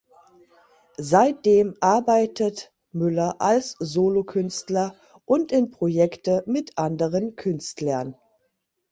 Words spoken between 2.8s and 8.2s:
Müller als Solokünstler und in Projekte mit anderen Künstlern.